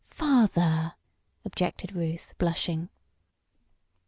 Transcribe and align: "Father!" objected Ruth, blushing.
"Father!" 0.09 0.95
objected 1.45 1.95
Ruth, 1.95 2.33
blushing. 2.39 2.89